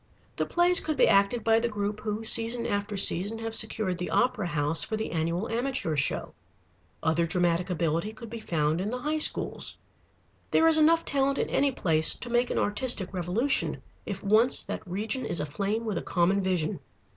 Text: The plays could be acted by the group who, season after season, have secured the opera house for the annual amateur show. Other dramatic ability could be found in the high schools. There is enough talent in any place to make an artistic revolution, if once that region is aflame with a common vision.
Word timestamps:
The 0.37 0.47
plays 0.47 0.79
could 0.79 0.97
be 0.97 1.07
acted 1.07 1.43
by 1.43 1.59
the 1.59 1.69
group 1.69 1.99
who, 1.99 2.23
season 2.25 2.65
after 2.65 2.97
season, 2.97 3.37
have 3.37 3.53
secured 3.53 3.99
the 3.99 4.09
opera 4.09 4.47
house 4.47 4.83
for 4.83 4.97
the 4.97 5.11
annual 5.11 5.47
amateur 5.47 5.95
show. 5.95 6.33
Other 7.03 7.27
dramatic 7.27 7.69
ability 7.69 8.13
could 8.13 8.27
be 8.31 8.39
found 8.39 8.81
in 8.81 8.89
the 8.89 8.97
high 8.97 9.19
schools. 9.19 9.77
There 10.49 10.67
is 10.67 10.79
enough 10.79 11.05
talent 11.05 11.37
in 11.37 11.51
any 11.51 11.71
place 11.71 12.15
to 12.15 12.31
make 12.31 12.49
an 12.49 12.57
artistic 12.57 13.13
revolution, 13.13 13.83
if 14.03 14.23
once 14.23 14.63
that 14.63 14.81
region 14.87 15.23
is 15.23 15.39
aflame 15.39 15.85
with 15.85 15.99
a 15.99 16.01
common 16.01 16.41
vision. 16.41 16.79